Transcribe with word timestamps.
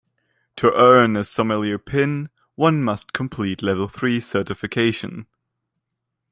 To 0.55 0.73
earn 0.75 1.15
a 1.15 1.23
sommelier 1.23 1.77
pin, 1.77 2.31
one 2.55 2.81
must 2.83 3.13
complete 3.13 3.61
level 3.61 3.87
three 3.87 4.19
certification. 4.19 5.27